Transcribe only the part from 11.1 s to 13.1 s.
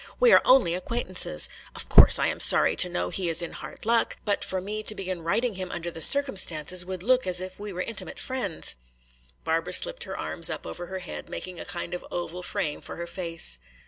making a kind of oval frame for her